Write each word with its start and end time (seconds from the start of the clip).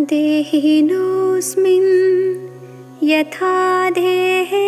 देहिनोऽस्मिन् 0.00 1.84
यथा 3.02 3.90
देहे 3.90 4.66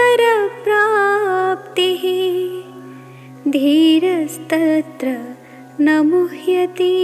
धीरस्तत्र 3.51 5.35
न 5.79 5.99
मुह्यति। 6.05 6.95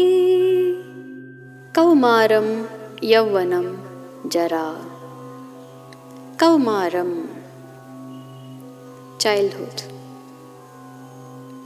कौमारं 1.75 2.63
यौवनं 3.03 3.77
जरा 4.29 4.92
Kaumaram 6.43 7.09
Childhood 9.17 9.83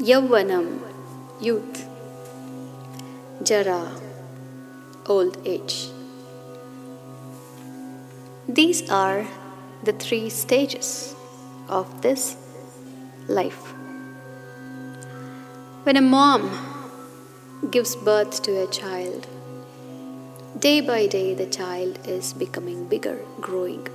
Yauvanam, 0.09 0.67
Youth 1.41 1.79
Jara 3.41 3.79
Old 5.07 5.39
age 5.47 5.89
These 8.47 8.87
are 8.91 9.25
the 9.83 9.93
three 9.93 10.29
stages 10.29 11.15
of 11.67 12.03
this 12.03 12.37
life. 13.27 13.73
When 15.85 15.97
a 15.97 16.07
mom 16.15 16.49
gives 17.71 17.95
birth 17.95 18.43
to 18.43 18.61
a 18.61 18.67
child, 18.67 19.25
day 20.59 20.81
by 20.81 21.07
day 21.07 21.29
the 21.33 21.47
child 21.47 21.97
is 22.07 22.33
becoming 22.33 22.85
bigger, 22.87 23.17
growing 23.41 23.87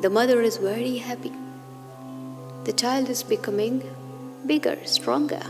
the 0.00 0.10
mother 0.10 0.42
is 0.42 0.56
very 0.56 0.98
happy. 0.98 1.32
The 2.64 2.72
child 2.72 3.08
is 3.08 3.22
becoming 3.22 3.82
bigger, 4.46 4.78
stronger. 4.84 5.42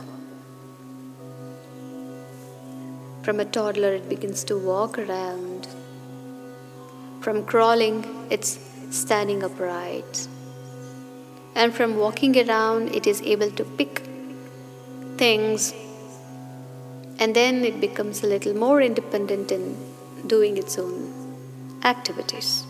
From 3.23 3.41
a 3.41 3.45
toddler, 3.47 3.95
it 3.95 4.09
begins 4.09 4.45
to 4.45 4.59
walk 4.59 4.99
around. 4.99 5.67
From 7.21 7.45
crawling, 7.45 8.05
it's 8.31 8.59
standing 8.91 9.43
upright. 9.43 10.29
And 11.55 11.73
from 11.73 11.97
walking 11.97 12.37
around, 12.37 12.95
it 12.95 13.07
is 13.07 13.23
able 13.23 13.51
to 13.53 13.65
pick 13.65 14.03
things. 15.17 15.73
And 17.19 17.35
then 17.35 17.65
it 17.65 17.81
becomes 17.81 18.23
a 18.23 18.27
little 18.27 18.55
more 18.55 18.83
independent 18.83 19.51
in 19.51 19.77
doing 20.27 20.59
its 20.59 20.79
own 20.79 21.81
activities. 21.83 22.67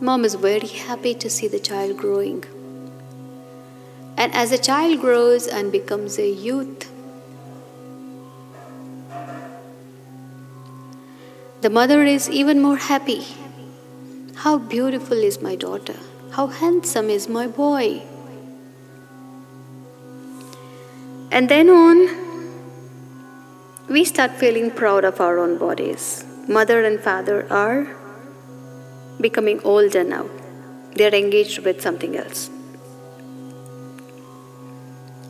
Mom 0.00 0.24
is 0.24 0.36
very 0.36 0.68
happy 0.68 1.12
to 1.12 1.28
see 1.28 1.48
the 1.48 1.58
child 1.58 1.96
growing. 1.96 2.44
And 4.16 4.32
as 4.32 4.52
a 4.52 4.58
child 4.58 5.00
grows 5.00 5.48
and 5.48 5.72
becomes 5.72 6.20
a 6.20 6.28
youth, 6.28 6.88
the 11.62 11.70
mother 11.70 12.04
is 12.04 12.30
even 12.30 12.62
more 12.62 12.76
happy. 12.76 13.26
How 14.36 14.58
beautiful 14.58 15.16
is 15.16 15.42
my 15.42 15.56
daughter! 15.56 15.96
How 16.30 16.46
handsome 16.46 17.10
is 17.10 17.28
my 17.28 17.48
boy! 17.48 18.02
And 21.32 21.48
then 21.48 21.68
on, 21.68 22.08
we 23.88 24.04
start 24.04 24.30
feeling 24.30 24.70
proud 24.70 25.04
of 25.04 25.20
our 25.20 25.38
own 25.38 25.58
bodies. 25.58 26.24
Mother 26.46 26.84
and 26.84 27.00
father 27.00 27.52
are 27.52 27.96
becoming 29.20 29.60
older 29.62 30.04
now. 30.04 30.28
They 30.94 31.06
are 31.06 31.14
engaged 31.14 31.64
with 31.64 31.80
something 31.80 32.16
else. 32.16 32.50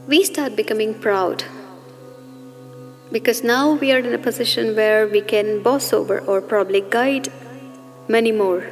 We 0.06 0.24
start 0.24 0.56
becoming 0.56 0.94
proud 0.94 1.44
because 3.12 3.42
now 3.42 3.72
we 3.72 3.92
are 3.92 3.98
in 3.98 4.14
a 4.14 4.18
position 4.18 4.74
where 4.76 5.06
we 5.06 5.20
can 5.20 5.62
boss 5.62 5.92
over 5.92 6.20
or 6.20 6.40
probably 6.40 6.80
guide 6.80 7.28
many 8.06 8.32
more. 8.32 8.70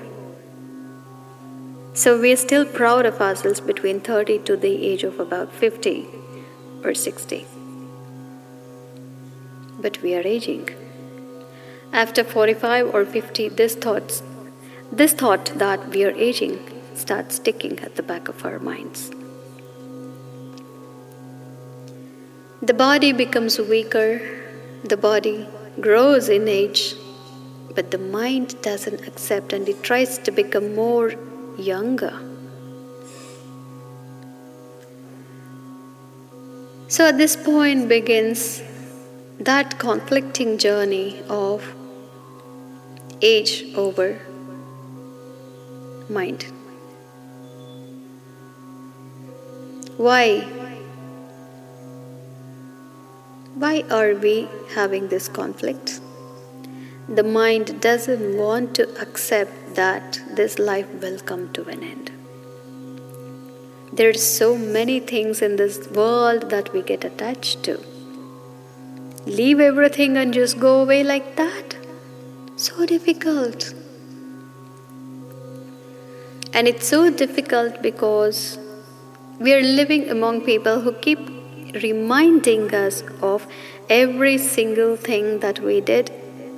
So 1.94 2.21
we 2.21 2.32
are 2.32 2.37
still 2.37 2.66
proud 2.66 3.06
of 3.06 3.21
ourselves 3.21 3.60
between 3.60 4.00
30 4.00 4.41
to 4.41 4.56
the 4.56 4.87
age 4.87 5.03
of 5.03 5.19
about 5.19 5.53
50 5.53 6.06
or 6.84 6.94
60. 6.94 7.47
But 9.81 10.03
we 10.03 10.15
are 10.15 10.26
aging. 10.26 10.71
After 11.93 12.22
45 12.22 12.94
or 12.94 13.06
50, 13.06 13.49
these 13.50 13.75
thought 13.75 14.21
this 14.92 15.12
thought 15.12 15.47
that 15.56 15.88
we 15.88 16.04
are 16.04 16.12
aging 16.12 16.58
starts 16.94 17.36
sticking 17.36 17.78
at 17.80 17.97
the 17.97 18.02
back 18.02 18.28
of 18.28 18.44
our 18.44 18.58
minds. 18.58 19.10
The 22.62 22.74
body 22.74 23.12
becomes 23.12 23.58
weaker, 23.58 24.20
the 24.82 24.96
body 24.96 25.46
grows 25.80 26.28
in 26.28 26.48
age, 26.48 26.94
but 27.75 27.91
the 27.91 27.98
mind 27.98 28.60
doesn't 28.62 29.06
accept 29.06 29.52
and 29.52 29.69
it 29.69 29.82
tries 29.82 30.19
to 30.19 30.30
become 30.30 30.75
more 30.75 31.14
younger. 31.58 32.19
So 36.88 37.08
at 37.08 37.19
this 37.19 37.36
point 37.36 37.88
begins 37.88 38.62
that 39.38 39.78
conflicting 39.78 40.56
journey 40.56 41.20
of 41.28 41.75
age 43.20 43.75
over 43.75 44.20
mind. 46.09 46.47
Why? 49.97 50.41
Why 53.55 53.84
are 53.91 54.15
we 54.15 54.49
having 54.75 55.09
this 55.09 55.28
conflict? 55.28 56.00
The 57.09 57.22
mind 57.22 57.81
doesn't 57.81 58.37
want 58.37 58.75
to 58.75 59.00
accept 59.00 59.75
that 59.77 60.21
this 60.34 60.59
life 60.59 60.89
will 61.00 61.19
come 61.21 61.53
to 61.53 61.65
an 61.69 61.83
end. 61.83 62.11
There's 63.93 64.23
so 64.23 64.59
many 64.59 65.00
things 65.00 65.41
in 65.41 65.56
this 65.56 65.88
world 65.91 66.50
that 66.50 66.73
we 66.75 66.83
get 66.83 67.05
attached 67.05 67.62
to. 67.62 67.81
Leave 69.25 69.61
everything 69.61 70.17
and 70.19 70.34
just 70.34 70.61
go 70.61 70.83
away 70.83 71.03
like 71.03 71.37
that? 71.37 71.77
So 72.56 72.84
difficult. 72.84 73.73
And 76.56 76.67
it's 76.67 76.89
so 76.89 77.11
difficult 77.11 77.83
because 77.83 78.59
we 79.39 79.53
are 79.53 79.61
living 79.61 80.09
among 80.09 80.41
people 80.41 80.81
who 80.81 80.93
keep 80.93 81.19
reminding 81.83 82.75
us 82.75 83.03
of 83.21 83.47
every 83.91 84.39
single 84.39 84.97
thing 84.97 85.41
that 85.41 85.61
we 85.61 85.83
did 85.83 86.11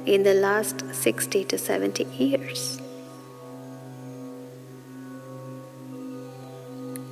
in 0.06 0.22
the 0.22 0.34
last 0.34 0.84
60 0.94 1.42
to 1.46 1.58
70 1.58 2.04
years. 2.16 2.80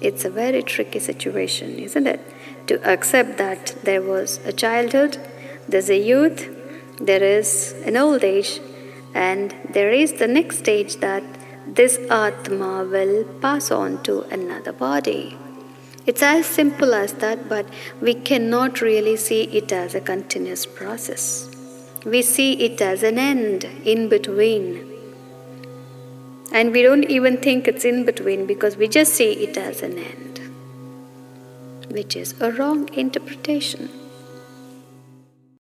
It's 0.01 0.25
a 0.25 0.31
very 0.31 0.63
tricky 0.63 1.01
situation, 1.01 1.81
isn't 1.81 2.07
it? 2.07 2.21
To 2.69 2.81
accept 2.89 3.37
that 3.39 3.75
there 3.83 4.03
was 4.03 4.39
a 4.45 4.53
childhood, 4.53 5.19
there's 5.69 5.91
a 5.91 5.99
youth, 5.99 6.49
there 7.01 7.25
is 7.25 7.75
an 7.85 7.97
old 7.97 8.23
age, 8.23 8.61
and 9.13 9.53
there 9.71 9.91
is 9.91 10.13
the 10.21 10.29
next 10.29 10.59
stage 10.59 10.99
that 10.99 11.25
this 11.66 11.99
Atma 12.10 12.84
will 12.84 13.25
pass 13.41 13.71
on 13.71 14.03
to 14.04 14.22
another 14.22 14.72
body. 14.72 15.37
It's 16.06 16.22
as 16.22 16.47
simple 16.47 16.94
as 16.94 17.15
that, 17.15 17.49
but 17.49 17.66
we 18.00 18.15
cannot 18.15 18.81
really 18.81 19.16
see 19.16 19.43
it 19.44 19.72
as 19.72 19.94
a 19.94 20.00
continuous 20.00 20.65
process. 20.65 21.50
We 22.05 22.22
see 22.22 22.53
it 22.53 22.81
as 22.81 23.03
an 23.03 23.19
end 23.19 23.65
in 23.84 24.09
between. 24.09 24.93
And 26.53 26.71
we 26.71 26.82
don't 26.82 27.10
even 27.10 27.38
think 27.38 27.67
it's 27.67 27.85
in 27.85 28.05
between 28.05 28.46
because 28.46 28.76
we 28.76 28.87
just 28.87 29.14
see 29.14 29.32
it 29.32 29.56
as 29.58 29.82
an 29.82 29.99
end, 29.99 30.41
which 31.91 32.14
is 32.14 32.41
a 32.41 32.52
wrong 32.52 32.88
interpretation. 32.94 34.06